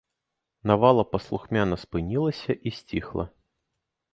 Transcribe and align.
Навала 0.69 1.03
паслухмяна 1.11 1.75
спынілася 1.83 2.51
і 2.71 2.75
сціхла. 2.79 3.25